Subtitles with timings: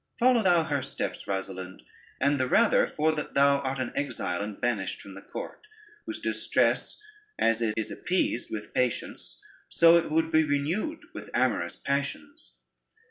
[0.17, 1.85] Follow thou her steps, Rosalynde,
[2.19, 5.61] and the rather, for that thou art an exile, and banished from the court;
[6.07, 6.99] whose distress,
[7.37, 12.57] and it is appeased with patience, so it would be renewed with amorous passions.